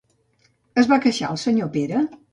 Es 0.83 0.89
va 0.93 0.99
queixar 1.05 1.29
el 1.35 1.41
senyor 1.45 1.71
Pere? 1.77 2.07